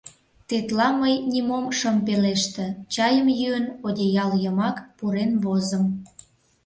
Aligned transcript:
Тетла 0.47 0.89
мый 1.01 1.15
нимом 1.31 1.65
шым 1.77 1.97
пелеште, 2.05 2.65
чайым 2.93 3.27
йӱын, 3.39 3.65
одеял 3.87 4.31
йымак 4.43 4.77
пурен 4.97 5.31
возым. 5.43 5.85